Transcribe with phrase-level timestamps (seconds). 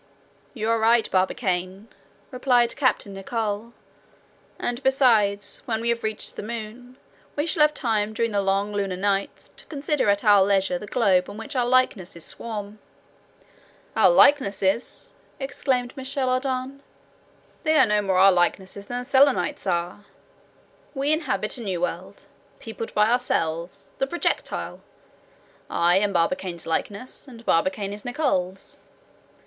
[0.55, 1.87] "You are right, Barbicane,"
[2.31, 3.71] replied Captain Nicholl;
[4.57, 6.97] "and, besides, when we have reached the moon,
[7.35, 10.87] we shall have time during the long lunar nights to consider at our leisure the
[10.87, 12.79] globe on which our likenesses swarm."
[13.95, 16.81] "Our likenesses!" exclaimed Michel Ardan;
[17.61, 20.03] "They are no more our likenesses than the Selenites are!
[20.95, 22.23] We inhabit a new world,
[22.59, 24.81] peopled by ourselves—the projectile!
[25.69, 28.77] I am Barbicane's likeness, and Barbicane is Nicholl's.